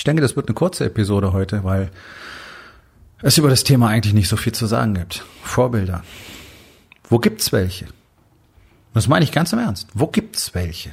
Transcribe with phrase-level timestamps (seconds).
[0.00, 1.90] Ich denke, das wird eine kurze Episode heute, weil
[3.20, 5.26] es über das Thema eigentlich nicht so viel zu sagen gibt.
[5.42, 6.04] Vorbilder.
[7.04, 7.84] Wo gibt's welche?
[8.94, 9.88] Das meine ich ganz im Ernst.
[9.92, 10.92] Wo gibt's welche?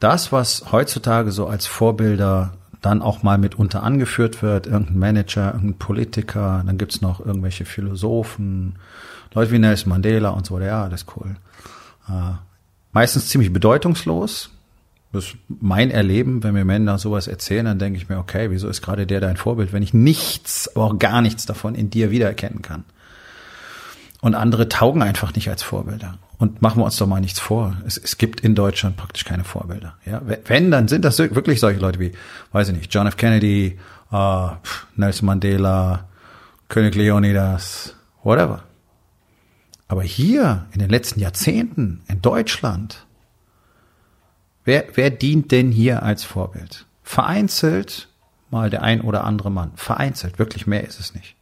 [0.00, 5.78] Das, was heutzutage so als Vorbilder dann auch mal mitunter angeführt wird, irgendein Manager, irgendein
[5.78, 8.76] Politiker, dann gibt's noch irgendwelche Philosophen,
[9.34, 11.36] Leute wie Nelson Mandela und so, ja, das ist cool.
[12.08, 12.32] Äh,
[12.90, 14.50] meistens ziemlich bedeutungslos,
[15.16, 18.68] das ist mein Erleben, wenn mir Männer sowas erzählen, dann denke ich mir, okay, wieso
[18.68, 22.10] ist gerade der dein Vorbild, wenn ich nichts, aber auch gar nichts davon in dir
[22.10, 22.84] wiedererkennen kann?
[24.20, 26.18] Und andere taugen einfach nicht als Vorbilder.
[26.38, 27.76] Und machen wir uns doch mal nichts vor.
[27.86, 29.94] Es, es gibt in Deutschland praktisch keine Vorbilder.
[30.04, 32.12] Ja, wenn, dann sind das wirklich solche Leute wie,
[32.52, 33.16] weiß ich nicht, John F.
[33.16, 33.78] Kennedy,
[34.12, 34.50] uh,
[34.96, 36.08] Nelson Mandela,
[36.68, 38.64] König Leonidas, whatever.
[39.88, 43.05] Aber hier in den letzten Jahrzehnten in Deutschland
[44.66, 46.86] Wer, wer dient denn hier als Vorbild?
[47.04, 48.08] Vereinzelt
[48.50, 49.70] mal der ein oder andere Mann.
[49.76, 51.35] Vereinzelt, wirklich mehr ist es nicht.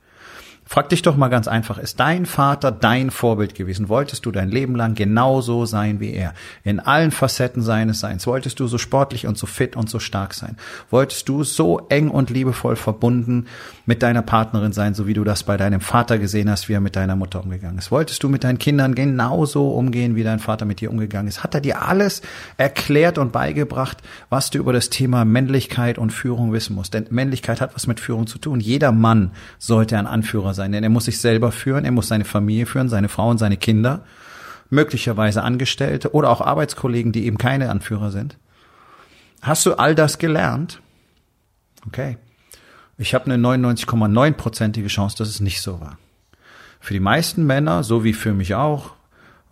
[0.66, 3.90] Frag dich doch mal ganz einfach, ist dein Vater dein Vorbild gewesen?
[3.90, 6.32] Wolltest du dein Leben lang genauso sein wie er?
[6.62, 8.26] In allen Facetten seines Seins.
[8.26, 10.56] Wolltest du so sportlich und so fit und so stark sein?
[10.88, 13.46] Wolltest du so eng und liebevoll verbunden
[13.84, 16.80] mit deiner Partnerin sein, so wie du das bei deinem Vater gesehen hast, wie er
[16.80, 17.90] mit deiner Mutter umgegangen ist?
[17.90, 21.44] Wolltest du mit deinen Kindern genauso umgehen, wie dein Vater mit dir umgegangen ist?
[21.44, 22.22] Hat er dir alles
[22.56, 23.98] erklärt und beigebracht,
[24.30, 26.94] was du über das Thema Männlichkeit und Führung wissen musst?
[26.94, 28.60] Denn Männlichkeit hat was mit Führung zu tun.
[28.60, 32.24] Jeder Mann sollte ein Anführer sein, denn er muss sich selber führen, er muss seine
[32.24, 34.04] Familie führen, seine Frau und seine Kinder,
[34.70, 38.38] möglicherweise Angestellte oder auch Arbeitskollegen, die eben keine Anführer sind.
[39.42, 40.80] Hast du all das gelernt?
[41.86, 42.16] Okay.
[42.96, 45.98] Ich habe eine 99,9-prozentige Chance, dass es nicht so war.
[46.80, 48.92] Für die meisten Männer, so wie für mich auch,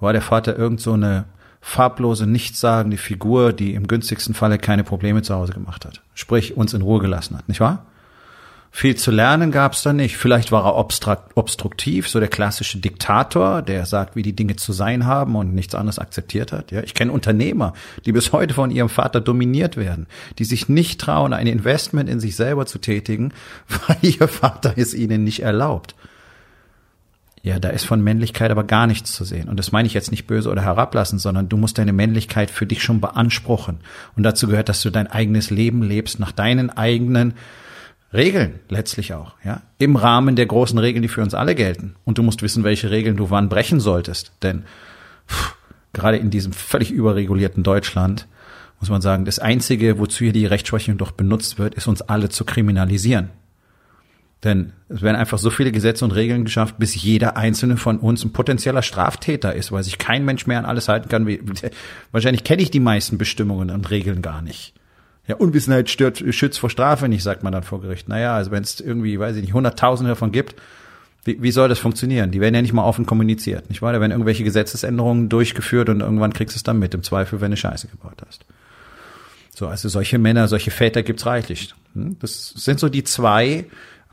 [0.00, 1.24] war der Vater irgend so eine
[1.60, 6.02] farblose, nichtssagende Figur, die im günstigsten Falle keine Probleme zu Hause gemacht hat.
[6.14, 7.86] Sprich, uns in Ruhe gelassen hat, nicht wahr?
[8.74, 10.16] Viel zu lernen gab es da nicht.
[10.16, 15.04] Vielleicht war er obstruktiv, so der klassische Diktator, der sagt, wie die Dinge zu sein
[15.04, 16.72] haben und nichts anderes akzeptiert hat.
[16.72, 17.74] Ja, ich kenne Unternehmer,
[18.06, 20.06] die bis heute von ihrem Vater dominiert werden,
[20.38, 23.34] die sich nicht trauen, ein Investment in sich selber zu tätigen,
[23.86, 25.94] weil ihr Vater es ihnen nicht erlaubt.
[27.42, 29.50] Ja, da ist von Männlichkeit aber gar nichts zu sehen.
[29.50, 32.66] Und das meine ich jetzt nicht böse oder herablassen, sondern du musst deine Männlichkeit für
[32.66, 33.80] dich schon beanspruchen.
[34.16, 37.34] Und dazu gehört, dass du dein eigenes Leben lebst nach deinen eigenen
[38.12, 41.96] Regeln letztlich auch, ja, im Rahmen der großen Regeln, die für uns alle gelten.
[42.04, 44.64] Und du musst wissen, welche Regeln du wann brechen solltest, denn
[45.28, 45.56] pff,
[45.92, 48.26] gerade in diesem völlig überregulierten Deutschland
[48.80, 52.30] muss man sagen, das einzige, wozu hier die Rechtsprechung doch benutzt wird, ist uns alle
[52.30, 53.30] zu kriminalisieren.
[54.42, 58.24] Denn es werden einfach so viele Gesetze und Regeln geschafft, bis jeder einzelne von uns
[58.24, 61.28] ein potenzieller Straftäter ist, weil sich kein Mensch mehr an alles halten kann.
[62.12, 64.74] Wahrscheinlich kenne ich die meisten Bestimmungen und Regeln gar nicht.
[65.26, 68.08] Ja, Unwissenheit stört, schützt vor Strafe nicht, sagt man dann vor Gericht.
[68.08, 70.56] Naja, also wenn es irgendwie, weiß ich nicht, hunderttausende davon gibt,
[71.24, 72.32] wie, wie soll das funktionieren?
[72.32, 73.92] Die werden ja nicht mal offen kommuniziert, nicht wahr?
[73.92, 77.52] Da werden irgendwelche Gesetzesänderungen durchgeführt und irgendwann kriegst du es dann mit, im Zweifel, wenn
[77.52, 78.44] du Scheiße gebaut hast.
[79.54, 81.72] So, also solche Männer, solche Väter gibt's reichlich.
[81.94, 82.16] Hm?
[82.18, 83.66] Das sind so die zwei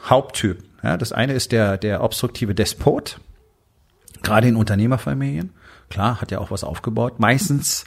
[0.04, 0.66] Haupttypen.
[0.84, 3.20] Ja, das eine ist der, der obstruktive Despot,
[4.22, 5.52] gerade in Unternehmerfamilien.
[5.90, 7.20] Klar, hat ja auch was aufgebaut.
[7.20, 7.86] Meistens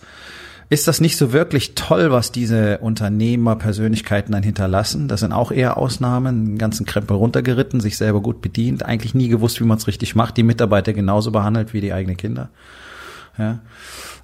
[0.73, 5.07] ist das nicht so wirklich toll, was diese Unternehmerpersönlichkeiten dann hinterlassen.
[5.07, 9.29] Das sind auch eher Ausnahmen, den ganzen Krempel runtergeritten, sich selber gut bedient, eigentlich nie
[9.29, 12.49] gewusst, wie man es richtig macht, die Mitarbeiter genauso behandelt wie die eigenen Kinder.
[13.37, 13.59] Ja.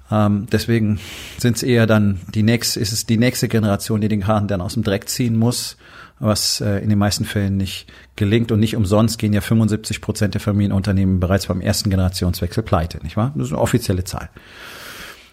[0.09, 0.99] Ähm, deswegen
[1.37, 4.61] sind es eher dann die nächste, ist es die nächste Generation, die den Karren dann
[4.61, 5.77] aus dem Dreck ziehen muss,
[6.17, 7.85] was äh, in den meisten Fällen nicht
[8.15, 8.51] gelingt.
[8.51, 13.17] Und nicht umsonst gehen ja 75 Prozent der Familienunternehmen bereits beim ersten Generationswechsel pleite, nicht
[13.17, 13.33] wahr?
[13.35, 14.29] Das ist eine offizielle Zahl.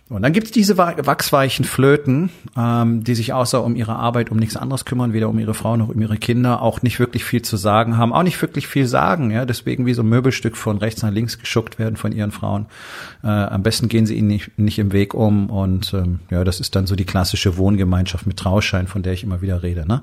[0.09, 4.57] Und dann gibt's diese wachsweichen Flöten, ähm, die sich außer um ihre Arbeit um nichts
[4.57, 7.57] anderes kümmern, weder um ihre Frau noch um ihre Kinder, auch nicht wirklich viel zu
[7.57, 11.03] sagen haben, auch nicht wirklich viel sagen, ja, deswegen wie so ein Möbelstück von rechts
[11.03, 12.67] nach links geschuckt werden von ihren Frauen.
[13.25, 16.61] Äh, am besten gehen sie ihnen nicht, nicht im Weg um und ähm, ja, das
[16.61, 19.89] ist dann so die klassische Wohngemeinschaft mit Trauschein, von der ich immer wieder rede.
[19.89, 20.03] Ne?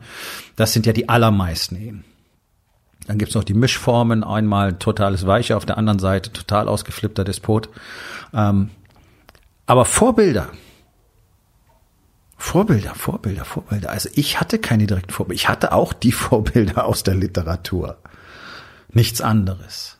[0.57, 2.03] Das sind ja die allermeisten Ehen.
[3.07, 7.69] Dann gibt's noch die Mischformen, einmal totales Weiche, auf der anderen Seite total ausgeflippter Despot.
[8.33, 8.69] Ähm,
[9.65, 10.49] aber Vorbilder,
[12.37, 13.89] Vorbilder, Vorbilder, Vorbilder.
[13.89, 15.35] Also ich hatte keine direkten Vorbilder.
[15.35, 17.97] Ich hatte auch die Vorbilder aus der Literatur.
[18.91, 19.97] Nichts anderes.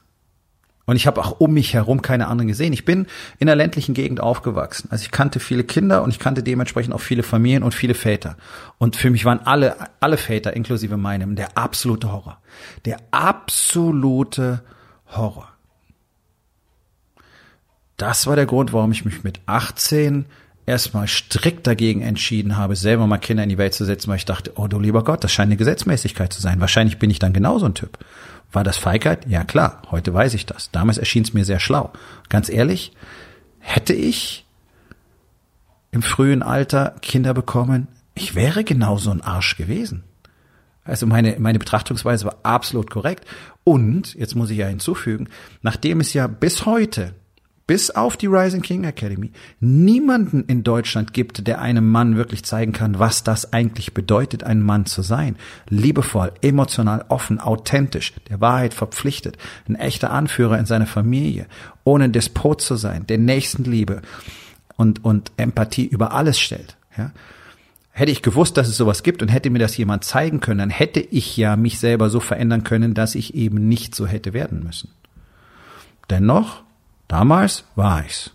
[0.86, 2.74] Und ich habe auch um mich herum keine anderen gesehen.
[2.74, 3.08] Ich bin
[3.40, 4.90] in einer ländlichen Gegend aufgewachsen.
[4.92, 8.36] Also ich kannte viele Kinder und ich kannte dementsprechend auch viele Familien und viele Väter.
[8.78, 12.42] Und für mich waren alle, alle Väter, inklusive meinem, der absolute Horror.
[12.84, 14.64] Der absolute
[15.08, 15.53] Horror.
[17.98, 20.26] Das war der Grund, warum ich mich mit 18
[20.66, 24.26] erstmal strikt dagegen entschieden habe, selber mal Kinder in die Welt zu setzen, weil ich
[24.26, 26.62] dachte, oh du lieber Gott, das scheint eine Gesetzmäßigkeit zu sein.
[26.62, 27.98] Wahrscheinlich bin ich dann genauso ein Typ.
[28.52, 29.28] War das Feigheit?
[29.28, 30.72] Ja klar, heute weiß ich das.
[30.72, 31.92] Damals erschien es mir sehr schlau.
[32.30, 32.94] Ganz ehrlich,
[33.60, 34.46] hätte ich
[35.92, 40.04] im frühen Alter Kinder bekommen, ich wäre genauso ein Arsch gewesen.
[40.86, 43.26] Also meine, meine Betrachtungsweise war absolut korrekt.
[43.64, 45.30] Und, jetzt muss ich ja hinzufügen,
[45.62, 47.16] nachdem es ja bis heute
[47.66, 52.74] bis auf die Rising King Academy niemanden in Deutschland gibt, der einem Mann wirklich zeigen
[52.74, 55.38] kann, was das eigentlich bedeutet, ein Mann zu sein.
[55.70, 59.38] Liebevoll, emotional, offen, authentisch, der Wahrheit verpflichtet,
[59.68, 61.46] ein echter Anführer in seiner Familie,
[61.86, 64.02] ohne Despot zu sein, der Nächstenliebe
[64.76, 66.76] und, und Empathie über alles stellt.
[66.98, 67.12] Ja?
[67.92, 70.70] Hätte ich gewusst, dass es sowas gibt und hätte mir das jemand zeigen können, dann
[70.72, 74.64] hätte ich ja mich selber so verändern können, dass ich eben nicht so hätte werden
[74.64, 74.90] müssen.
[76.10, 76.63] Dennoch
[77.08, 78.32] Damals war ich's.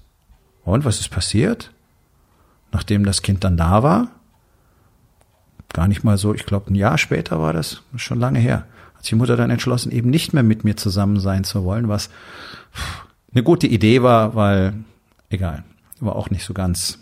[0.65, 1.73] Und was ist passiert?
[2.73, 4.09] Nachdem das Kind dann da war,
[5.73, 8.67] gar nicht mal so, ich glaube ein Jahr später war das, schon lange her,
[8.97, 12.11] hat die Mutter dann entschlossen, eben nicht mehr mit mir zusammen sein zu wollen, was
[13.33, 14.75] eine gute Idee war, weil,
[15.31, 15.65] egal,
[16.01, 16.99] war auch nicht so ganz,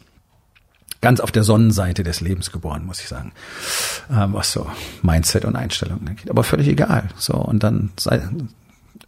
[1.01, 3.33] ganz auf der Sonnenseite des Lebens geboren, muss ich sagen,
[4.11, 4.71] ähm, was so
[5.03, 6.31] Mindset und Einstellungen angeht.
[6.31, 7.09] Aber völlig egal.
[7.17, 7.91] So, und dann,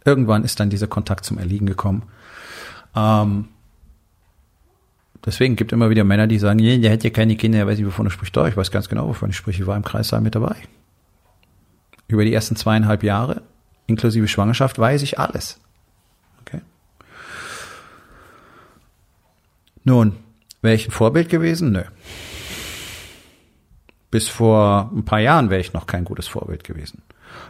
[0.05, 2.03] irgendwann ist dann dieser Kontakt zum Erliegen gekommen.
[2.95, 3.49] Ähm,
[5.25, 7.77] deswegen gibt immer wieder Männer, die sagen, nee, der hat ja keine Kinder, er weiß
[7.77, 8.35] nicht, wovon er spricht.
[8.35, 9.61] Doch, ich weiß ganz genau, wovon ich spreche.
[9.61, 10.55] Ich war im Kreissaal mit dabei.
[12.07, 13.43] Über die ersten zweieinhalb Jahre,
[13.87, 15.59] inklusive Schwangerschaft, weiß ich alles.
[16.41, 16.61] Okay.
[19.83, 20.15] Nun,
[20.61, 21.71] wäre ich ein Vorbild gewesen?
[21.71, 21.83] Nö.
[24.11, 27.03] Bis vor ein paar Jahren wäre ich noch kein gutes Vorbild gewesen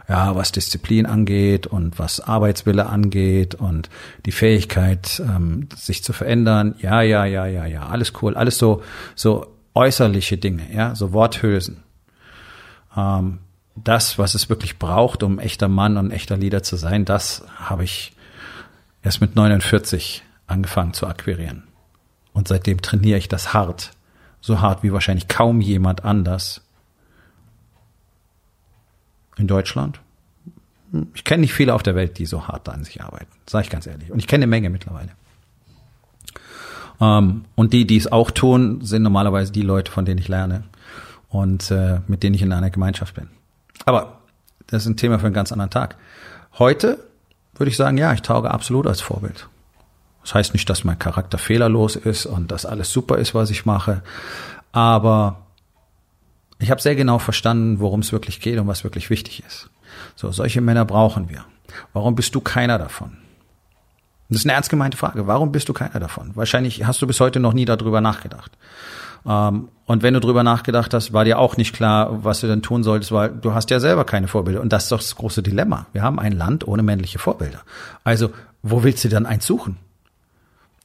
[0.08, 3.88] ja, was Disziplin angeht und was Arbeitswille angeht und
[4.26, 6.74] die Fähigkeit, ähm, sich zu verändern.
[6.80, 8.82] Ja, ja, ja, ja, ja, alles cool, alles so,
[9.14, 11.82] so äußerliche Dinge, ja, so Worthülsen.
[12.96, 13.38] Ähm,
[13.76, 17.84] das, was es wirklich braucht, um echter Mann und echter Leader zu sein, das habe
[17.84, 18.12] ich
[19.02, 21.64] erst mit 49 angefangen zu akquirieren.
[22.32, 23.92] Und seitdem trainiere ich das hart.
[24.40, 26.62] So hart wie wahrscheinlich kaum jemand anders
[29.40, 30.00] in Deutschland.
[31.14, 33.70] Ich kenne nicht viele auf der Welt, die so hart an sich arbeiten, sage ich
[33.70, 34.10] ganz ehrlich.
[34.10, 35.10] Und ich kenne eine Menge mittlerweile.
[37.00, 40.64] Ähm, und die, die es auch tun, sind normalerweise die Leute, von denen ich lerne
[41.28, 43.28] und äh, mit denen ich in einer Gemeinschaft bin.
[43.86, 44.18] Aber
[44.66, 45.96] das ist ein Thema für einen ganz anderen Tag.
[46.58, 46.98] Heute
[47.54, 49.48] würde ich sagen, ja, ich tauge absolut als Vorbild.
[50.22, 53.64] Das heißt nicht, dass mein Charakter fehlerlos ist und dass alles super ist, was ich
[53.64, 54.02] mache,
[54.72, 55.46] aber
[56.60, 59.70] ich habe sehr genau verstanden, worum es wirklich geht und was wirklich wichtig ist.
[60.14, 61.44] So, solche Männer brauchen wir.
[61.92, 63.16] Warum bist du keiner davon?
[64.28, 65.26] Das ist eine ernst gemeinte Frage.
[65.26, 66.30] Warum bist du keiner davon?
[66.34, 68.52] Wahrscheinlich hast du bis heute noch nie darüber nachgedacht.
[69.26, 72.62] Ähm, und wenn du darüber nachgedacht hast, war dir auch nicht klar, was du denn
[72.62, 74.60] tun solltest, weil du hast ja selber keine Vorbilder.
[74.60, 75.86] Und das ist doch das große Dilemma.
[75.92, 77.60] Wir haben ein Land ohne männliche Vorbilder.
[78.04, 78.30] Also,
[78.62, 79.78] wo willst du dann eins suchen?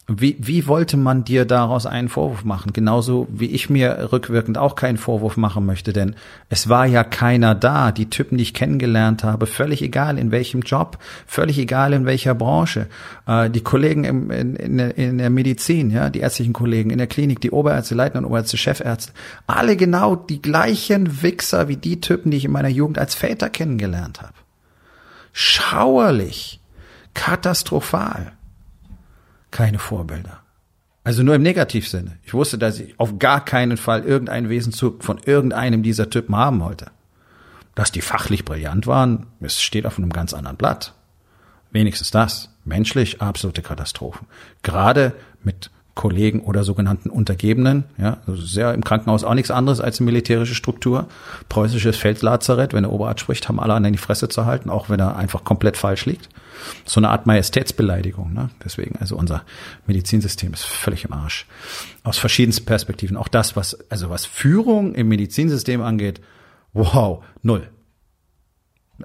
[0.08, 2.74] Wie, wie wollte man dir daraus einen Vorwurf machen?
[2.74, 6.14] Genauso wie ich mir rückwirkend auch keinen Vorwurf machen möchte, denn
[6.48, 7.92] es war ja keiner da.
[7.92, 12.36] Die Typen, die ich kennengelernt habe, völlig egal in welchem Job, völlig egal in welcher
[12.36, 12.86] Branche.
[13.26, 17.08] Äh, die Kollegen im, in, in, in, der Medizin, ja, die ärztlichen Kollegen in der
[17.08, 19.12] Klinik, die Oberärzte, Leitner und Oberärzte, Chefärzte,
[19.48, 23.50] alle genau die gleichen Wichser wie die Typen, die ich in meiner Jugend als Väter
[23.50, 24.34] kennengelernt habe.
[25.34, 26.60] Schauerlich.
[27.16, 28.35] Katastrophal
[29.56, 30.42] keine Vorbilder.
[31.06, 32.18] Also nur im Negativsinne.
[32.24, 36.60] Ich wusste, dass ich auf gar keinen Fall irgendeinen Wesenszug von irgendeinem dieser Typen haben
[36.60, 36.92] wollte.
[37.74, 40.94] Dass die fachlich brillant waren, es steht auf einem ganz anderen Blatt.
[41.72, 42.50] Wenigstens das.
[42.66, 44.28] Menschlich absolute Katastrophen.
[44.62, 47.86] Gerade mit Kollegen oder sogenannten Untergebenen.
[47.98, 51.08] Ja, ist ja im Krankenhaus auch nichts anderes als eine militärische Struktur.
[51.48, 55.00] Preußisches Feldlazarett, wenn der Oberarzt spricht, haben alle anderen die Fresse zu halten, auch wenn
[55.00, 56.30] er einfach komplett falsch liegt.
[56.86, 58.34] So eine Art Majestätsbeleidigung.
[58.34, 58.50] Ne?
[58.64, 59.44] Deswegen, also unser
[59.88, 61.48] Medizinsystem ist völlig im Arsch.
[62.04, 63.16] Aus verschiedensten Perspektiven.
[63.16, 66.20] Auch das, was, also was Führung im Medizinsystem angeht,
[66.74, 67.70] wow, null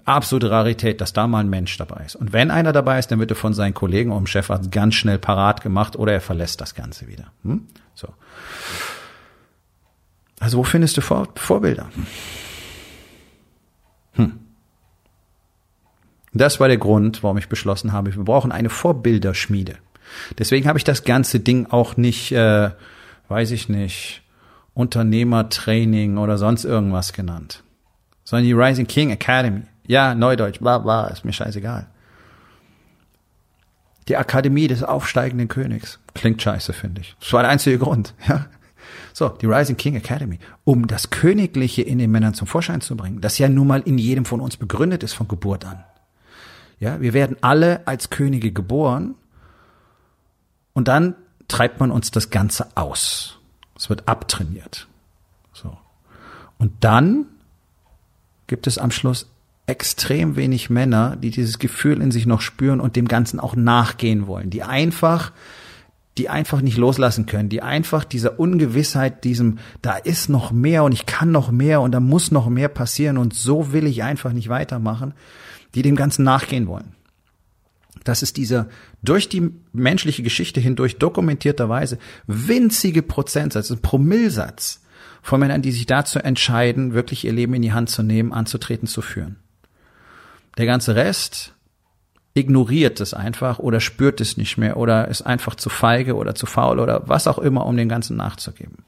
[0.05, 2.17] absolute Rarität, dass da mal ein Mensch dabei ist.
[2.17, 4.95] Und wenn einer dabei ist, dann wird er von seinen Kollegen und dem Chefarzt ganz
[4.95, 7.33] schnell parat gemacht oder er verlässt das Ganze wieder.
[7.43, 7.67] Hm?
[7.95, 8.09] So.
[10.39, 11.91] Also wo findest du Vor Vorbilder?
[14.13, 14.39] Hm.
[16.33, 19.77] Das war der Grund, warum ich beschlossen habe, wir brauchen eine Vorbilderschmiede.
[20.39, 22.71] Deswegen habe ich das ganze Ding auch nicht, äh,
[23.29, 24.23] weiß ich nicht,
[24.75, 27.63] Unternehmertraining oder sonst irgendwas genannt,
[28.25, 29.63] sondern die Rising King Academy.
[29.91, 31.89] Ja, Neudeutsch, bla bla, ist mir scheißegal.
[34.07, 35.99] Die Akademie des aufsteigenden Königs.
[36.15, 37.17] Klingt scheiße, finde ich.
[37.19, 38.47] Das war der einzige Grund, ja.
[39.13, 43.21] So, die Rising King Academy, um das Königliche in den Männern zum Vorschein zu bringen,
[43.21, 45.83] das ja nun mal in jedem von uns begründet ist von Geburt an.
[46.79, 49.17] Ja, wir werden alle als Könige geboren
[50.73, 51.17] und dann
[51.49, 53.41] treibt man uns das Ganze aus.
[53.77, 54.87] Es wird abtrainiert.
[55.53, 55.77] So.
[56.59, 57.27] Und dann
[58.47, 59.27] gibt es am Schluss
[59.71, 64.27] extrem wenig Männer, die dieses Gefühl in sich noch spüren und dem Ganzen auch nachgehen
[64.27, 65.33] wollen, die einfach,
[66.19, 70.93] die einfach nicht loslassen können, die einfach dieser Ungewissheit, diesem, da ist noch mehr und
[70.93, 74.33] ich kann noch mehr und da muss noch mehr passieren und so will ich einfach
[74.33, 75.15] nicht weitermachen,
[75.77, 76.97] die dem Ganzen nachgehen wollen.
[78.03, 78.69] Das ist dieser
[79.03, 84.81] durch die menschliche Geschichte hindurch dokumentierterweise winzige Prozentsatz, ein Promillsatz
[85.23, 88.89] von Männern, die sich dazu entscheiden, wirklich ihr Leben in die Hand zu nehmen, anzutreten,
[88.89, 89.37] zu führen.
[90.61, 91.55] Der ganze Rest
[92.35, 96.45] ignoriert es einfach oder spürt es nicht mehr oder ist einfach zu feige oder zu
[96.45, 98.85] faul oder was auch immer, um den ganzen nachzugeben.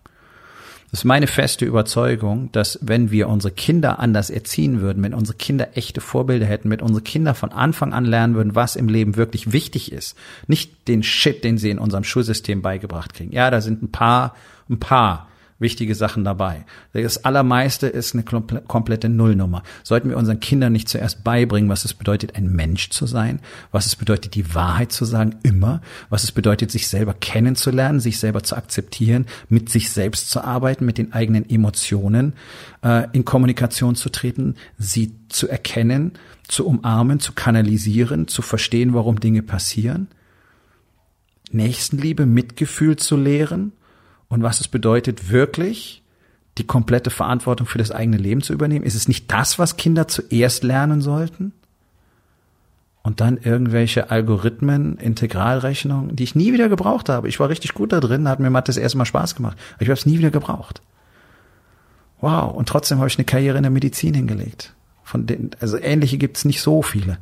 [0.90, 5.38] Das ist meine feste Überzeugung, dass wenn wir unsere Kinder anders erziehen würden, wenn unsere
[5.38, 9.16] Kinder echte Vorbilder hätten, wenn unsere Kinder von Anfang an lernen würden, was im Leben
[9.16, 10.14] wirklich wichtig ist,
[10.48, 13.32] nicht den Shit, den sie in unserem Schulsystem beigebracht kriegen.
[13.32, 14.34] Ja, da sind ein paar,
[14.68, 15.26] ein paar
[15.62, 16.66] wichtige Sachen dabei.
[16.92, 19.62] Das Allermeiste ist eine komplette Nullnummer.
[19.82, 23.40] Sollten wir unseren Kindern nicht zuerst beibringen, was es bedeutet, ein Mensch zu sein,
[23.70, 28.18] was es bedeutet, die Wahrheit zu sagen, immer, was es bedeutet, sich selber kennenzulernen, sich
[28.18, 32.34] selber zu akzeptieren, mit sich selbst zu arbeiten, mit den eigenen Emotionen
[32.84, 36.12] äh, in Kommunikation zu treten, sie zu erkennen,
[36.48, 40.08] zu umarmen, zu kanalisieren, zu verstehen, warum Dinge passieren.
[41.50, 43.72] Nächstenliebe, Mitgefühl zu lehren,
[44.32, 46.02] und was es bedeutet, wirklich
[46.56, 48.82] die komplette Verantwortung für das eigene Leben zu übernehmen?
[48.82, 51.52] Ist es nicht das, was Kinder zuerst lernen sollten?
[53.02, 57.28] Und dann irgendwelche Algorithmen, Integralrechnungen, die ich nie wieder gebraucht habe.
[57.28, 59.58] Ich war richtig gut da drin, hat mir Mathe das erste Mal Spaß gemacht.
[59.74, 60.80] Aber ich habe es nie wieder gebraucht.
[62.22, 64.72] Wow, und trotzdem habe ich eine Karriere in der Medizin hingelegt.
[65.02, 67.18] Von den, also ähnliche gibt es nicht so viele.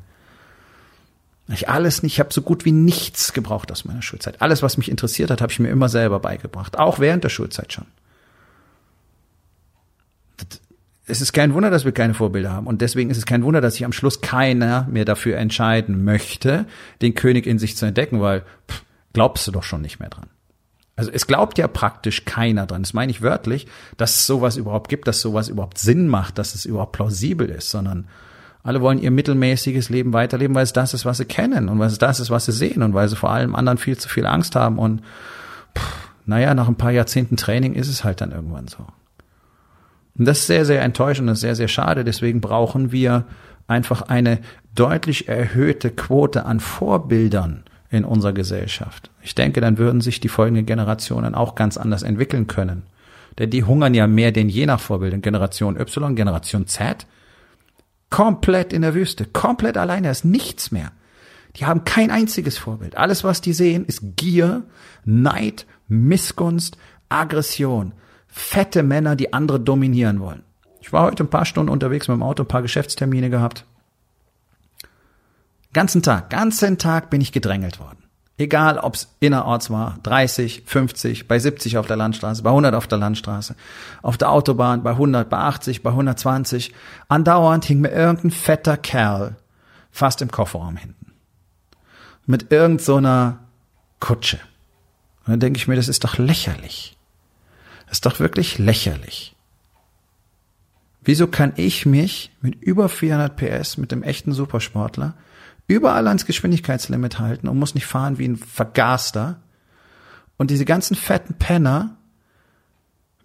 [1.53, 4.41] Ich alles nicht, ich habe so gut wie nichts gebraucht aus meiner Schulzeit.
[4.41, 7.73] Alles, was mich interessiert hat, habe ich mir immer selber beigebracht, auch während der Schulzeit
[7.73, 7.87] schon.
[11.07, 12.69] Es ist kein Wunder, dass wir keine Vorbilder haben.
[12.69, 16.67] Und deswegen ist es kein Wunder, dass sich am Schluss keiner mehr dafür entscheiden möchte,
[17.03, 20.31] den König in sich zu entdecken, weil pff, glaubst du doch schon nicht mehr dran.
[20.95, 22.83] Also es glaubt ja praktisch keiner dran.
[22.83, 23.67] Das meine ich wörtlich,
[23.97, 27.71] dass es sowas überhaupt gibt, dass sowas überhaupt Sinn macht, dass es überhaupt plausibel ist,
[27.71, 28.07] sondern
[28.63, 31.89] alle wollen ihr mittelmäßiges Leben weiterleben, weil es das ist, was sie kennen und weil
[31.89, 34.27] es das ist, was sie sehen und weil sie vor allem anderen viel zu viel
[34.27, 35.03] Angst haben und
[35.77, 38.87] pff, naja, nach ein paar Jahrzehnten Training ist es halt dann irgendwann so.
[40.19, 42.05] Und das ist sehr, sehr enttäuschend und sehr, sehr schade.
[42.05, 43.25] Deswegen brauchen wir
[43.67, 44.39] einfach eine
[44.75, 49.11] deutlich erhöhte Quote an Vorbildern in unserer Gesellschaft.
[49.23, 52.83] Ich denke, dann würden sich die folgenden Generationen auch ganz anders entwickeln können.
[53.39, 55.23] Denn die hungern ja mehr denn je nach Vorbildern.
[55.23, 57.07] Generation Y, Generation Z,
[58.11, 60.93] Komplett in der Wüste, komplett alleine, da ist nichts mehr.
[61.57, 62.97] Die haben kein einziges Vorbild.
[62.97, 64.65] Alles, was die sehen, ist Gier,
[65.05, 66.77] Neid, Missgunst,
[67.09, 67.93] Aggression.
[68.29, 70.45] Fette Männer, die andere dominieren wollen.
[70.81, 73.65] Ich war heute ein paar Stunden unterwegs mit dem Auto, ein paar Geschäftstermine gehabt.
[75.73, 78.10] Ganzen Tag, ganzen Tag bin ich gedrängelt worden.
[78.41, 82.97] Egal, ob's innerorts war, 30, 50, bei 70 auf der Landstraße, bei 100 auf der
[82.97, 83.55] Landstraße,
[84.01, 86.73] auf der Autobahn, bei 100, bei 80, bei 120.
[87.09, 89.37] Andauernd hing mir irgendein fetter Kerl
[89.91, 91.13] fast im Kofferraum hinten.
[92.25, 92.99] Mit irgend so
[94.01, 94.39] Kutsche.
[95.27, 96.97] Und dann denke ich mir, das ist doch lächerlich.
[97.89, 99.37] Das ist doch wirklich lächerlich.
[101.03, 105.13] Wieso kann ich mich mit über 400 PS mit dem echten Supersportler
[105.71, 109.41] überall ans Geschwindigkeitslimit halten und muss nicht fahren wie ein Vergaster.
[110.37, 111.97] Und diese ganzen fetten Penner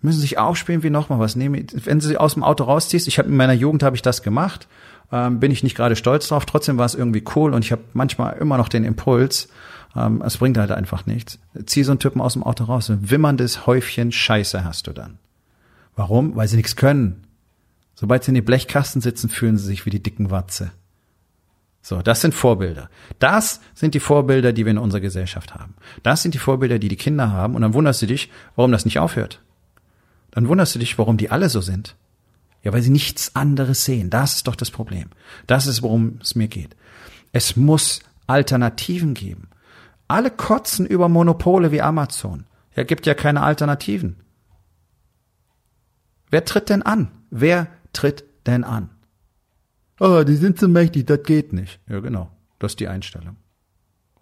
[0.02, 1.36] müssen sich aufspielen wie nochmal was.
[1.36, 4.22] Nehmen, wenn sie aus dem Auto rausziehst, ich habe in meiner Jugend habe ich das
[4.22, 4.68] gemacht,
[5.12, 6.46] ähm, bin ich nicht gerade stolz drauf.
[6.46, 9.50] Trotzdem war es irgendwie cool und ich habe manchmal immer noch den Impuls.
[9.96, 11.40] Ähm, es bringt halt einfach nichts.
[11.66, 12.92] Zieh so einen Typen aus dem Auto raus.
[12.92, 15.18] Ein wimmerndes Häufchen Scheiße hast du dann.
[15.96, 16.36] Warum?
[16.36, 17.24] Weil sie nichts können.
[17.96, 20.72] Sobald sie in den Blechkasten sitzen, fühlen sie sich wie die dicken Watze.
[21.86, 22.90] So, das sind Vorbilder.
[23.20, 25.76] Das sind die Vorbilder, die wir in unserer Gesellschaft haben.
[26.02, 27.54] Das sind die Vorbilder, die die Kinder haben.
[27.54, 29.44] Und dann wunderst du dich, warum das nicht aufhört.
[30.32, 31.96] dann wunderst du dich, warum die alle so sind.
[32.64, 34.10] Ja, weil sie nichts anderes sehen.
[34.10, 35.12] Das ist doch das Problem.
[35.46, 36.76] Das ist, worum es mir geht.
[37.34, 39.50] Es muss Alternativen geben.
[40.08, 42.46] Alle kotzen über Monopole wie Amazon.
[42.76, 44.16] Ja, gibt ja keine Alternativen.
[46.32, 47.12] Wer tritt denn an?
[47.30, 48.90] Wer tritt denn an?
[50.00, 51.80] Oh, die sind so mächtig, das geht nicht.
[51.90, 52.30] Ja, genau.
[52.60, 53.38] Das ist die Einstellung.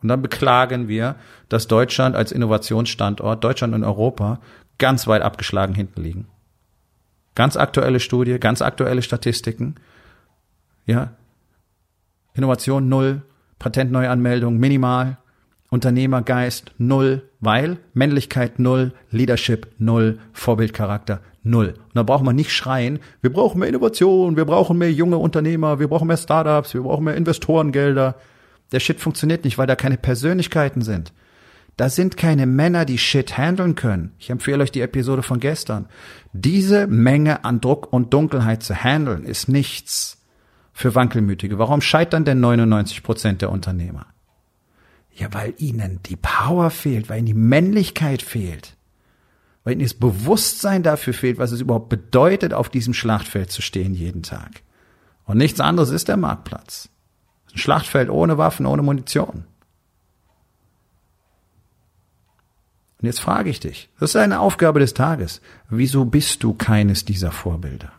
[0.02, 1.16] Und dann beklagen wir,
[1.50, 4.40] dass Deutschland als Innovationsstandort, Deutschland und Europa,
[4.78, 6.28] ganz weit abgeschlagen hinten liegen.
[7.36, 9.76] Ganz aktuelle Studie, ganz aktuelle Statistiken.
[10.86, 11.14] Ja.
[12.34, 13.22] Innovation null,
[13.60, 15.18] Patentneuanmeldung minimal,
[15.70, 21.76] Unternehmergeist null, weil Männlichkeit null, Leadership null, Vorbildcharakter null.
[21.78, 25.80] Und da braucht man nicht schreien, wir brauchen mehr Innovation, wir brauchen mehr junge Unternehmer,
[25.80, 28.16] wir brauchen mehr Startups, wir brauchen mehr Investorengelder.
[28.72, 31.14] Der Shit funktioniert nicht, weil da keine Persönlichkeiten sind.
[31.76, 34.14] Da sind keine Männer, die Shit handeln können.
[34.20, 35.88] Ich empfehle euch die Episode von gestern.
[36.32, 40.22] Diese Menge an Druck und Dunkelheit zu handeln ist nichts
[40.72, 41.58] für Wankelmütige.
[41.58, 44.06] Warum scheitern denn 99 Prozent der Unternehmer?
[45.16, 48.76] Ja, weil ihnen die Power fehlt, weil ihnen die Männlichkeit fehlt,
[49.64, 53.94] weil ihnen das Bewusstsein dafür fehlt, was es überhaupt bedeutet, auf diesem Schlachtfeld zu stehen
[53.94, 54.62] jeden Tag.
[55.26, 56.90] Und nichts anderes ist der Marktplatz.
[57.54, 59.46] Ein Schlachtfeld ohne Waffen, ohne Munition.
[63.00, 65.42] Und jetzt frage ich dich, das ist eine Aufgabe des Tages.
[65.70, 67.92] Wieso bist du keines dieser Vorbilder?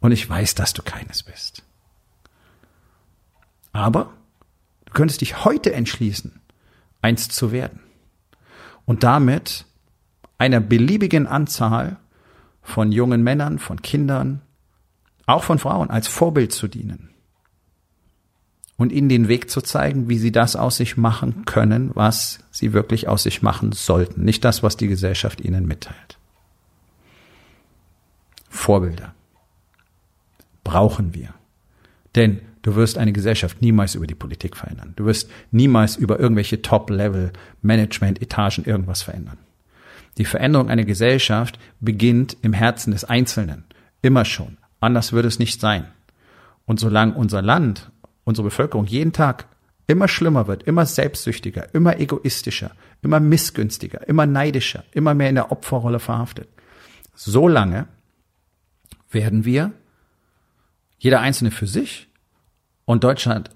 [0.00, 1.62] Und ich weiß, dass du keines bist.
[3.72, 4.10] Aber
[4.90, 6.40] Du könntest dich heute entschließen,
[7.00, 7.78] eins zu werden.
[8.86, 9.64] Und damit
[10.40, 11.98] einer beliebigen Anzahl
[12.62, 14.40] von jungen Männern, von Kindern,
[15.26, 17.10] auch von Frauen als Vorbild zu dienen.
[18.78, 22.72] Und ihnen den Weg zu zeigen, wie sie das aus sich machen können, was sie
[22.72, 24.24] wirklich aus sich machen sollten.
[24.24, 26.16] Nicht das, was die Gesellschaft ihnen mitteilt.
[28.48, 29.14] Vorbilder
[30.64, 31.34] brauchen wir.
[32.14, 34.92] Denn Du wirst eine Gesellschaft niemals über die Politik verändern.
[34.94, 39.38] Du wirst niemals über irgendwelche Top-Level-Management-Etagen irgendwas verändern.
[40.20, 43.64] Die Veränderung einer Gesellschaft beginnt im Herzen des Einzelnen.
[44.02, 44.58] Immer schon.
[44.78, 45.86] Anders würde es nicht sein.
[46.66, 47.90] Und solange unser Land,
[48.24, 49.46] unsere Bevölkerung jeden Tag
[49.86, 55.52] immer schlimmer wird, immer selbstsüchtiger, immer egoistischer, immer missgünstiger, immer neidischer, immer mehr in der
[55.52, 56.50] Opferrolle verhaftet,
[57.14, 57.88] solange
[59.10, 59.72] werden wir,
[60.98, 62.10] jeder Einzelne für sich,
[62.84, 63.48] und Deutschland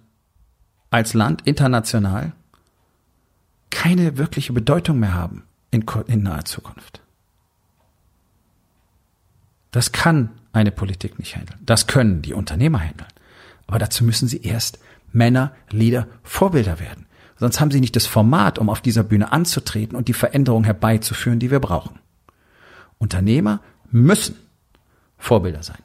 [0.88, 2.33] als Land international
[3.68, 5.42] keine wirkliche Bedeutung mehr haben
[5.74, 7.02] in, in naher Zukunft.
[9.70, 11.58] Das kann eine Politik nicht handeln.
[11.66, 13.10] Das können die Unternehmer handeln.
[13.66, 14.78] Aber dazu müssen sie erst
[15.12, 17.06] Männer, Leader, Vorbilder werden.
[17.37, 21.40] Sonst haben sie nicht das Format, um auf dieser Bühne anzutreten und die Veränderung herbeizuführen,
[21.40, 21.98] die wir brauchen.
[22.98, 23.60] Unternehmer
[23.90, 24.37] müssen
[25.18, 25.82] Vorbilder sein.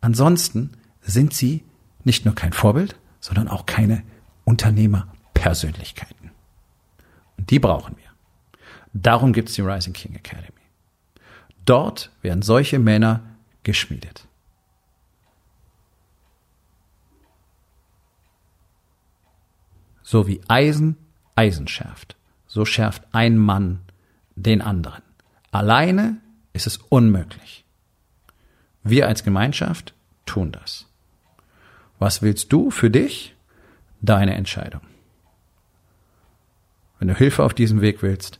[0.00, 0.70] Ansonsten
[1.02, 1.62] sind sie
[2.04, 4.02] nicht nur kein Vorbild, sondern auch keine
[4.44, 6.30] Unternehmerpersönlichkeiten.
[7.36, 8.09] Und die brauchen wir.
[8.92, 10.52] Darum gibt es die Rising King Academy.
[11.64, 13.22] Dort werden solche Männer
[13.62, 14.26] geschmiedet.
[20.02, 20.96] So wie Eisen
[21.36, 23.80] Eisen schärft, so schärft ein Mann
[24.34, 25.02] den anderen.
[25.52, 26.18] Alleine
[26.52, 27.64] ist es unmöglich.
[28.82, 29.94] Wir als Gemeinschaft
[30.26, 30.86] tun das.
[31.98, 33.36] Was willst du für dich?
[34.00, 34.80] Deine Entscheidung.
[36.98, 38.39] Wenn du Hilfe auf diesem Weg willst,